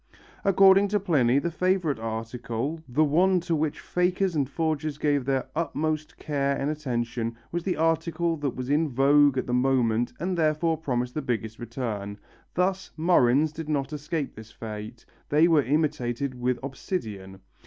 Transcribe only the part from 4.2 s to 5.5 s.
and forgers gave their